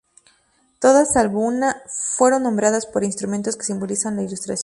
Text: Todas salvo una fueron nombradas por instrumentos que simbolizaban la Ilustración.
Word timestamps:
Todas 0.79 1.13
salvo 1.13 1.41
una 1.45 1.79
fueron 2.15 2.41
nombradas 2.41 2.87
por 2.87 3.03
instrumentos 3.03 3.55
que 3.55 3.65
simbolizaban 3.65 4.15
la 4.15 4.23
Ilustración. 4.23 4.59